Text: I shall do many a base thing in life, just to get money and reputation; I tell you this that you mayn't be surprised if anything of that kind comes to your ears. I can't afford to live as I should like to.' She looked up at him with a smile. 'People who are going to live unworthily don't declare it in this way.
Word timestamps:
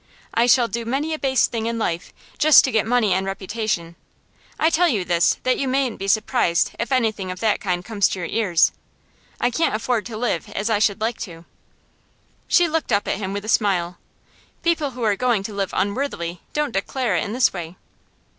I 0.33 0.47
shall 0.47 0.67
do 0.67 0.83
many 0.83 1.13
a 1.13 1.19
base 1.19 1.45
thing 1.45 1.67
in 1.67 1.77
life, 1.77 2.11
just 2.39 2.63
to 2.63 2.71
get 2.71 2.87
money 2.87 3.13
and 3.13 3.23
reputation; 3.23 3.95
I 4.59 4.71
tell 4.71 4.87
you 4.87 5.05
this 5.05 5.37
that 5.43 5.59
you 5.59 5.67
mayn't 5.67 5.99
be 5.99 6.07
surprised 6.07 6.71
if 6.79 6.91
anything 6.91 7.29
of 7.29 7.39
that 7.41 7.61
kind 7.61 7.85
comes 7.85 8.07
to 8.09 8.17
your 8.19 8.27
ears. 8.27 8.71
I 9.39 9.51
can't 9.51 9.75
afford 9.75 10.07
to 10.07 10.17
live 10.17 10.49
as 10.55 10.71
I 10.71 10.79
should 10.79 11.01
like 11.01 11.19
to.' 11.19 11.45
She 12.47 12.67
looked 12.67 12.91
up 12.91 13.07
at 13.07 13.17
him 13.19 13.31
with 13.31 13.45
a 13.45 13.47
smile. 13.47 13.99
'People 14.63 14.89
who 14.89 15.03
are 15.03 15.15
going 15.15 15.43
to 15.43 15.53
live 15.53 15.69
unworthily 15.71 16.41
don't 16.51 16.71
declare 16.71 17.15
it 17.15 17.23
in 17.23 17.33
this 17.33 17.53
way. 17.53 17.75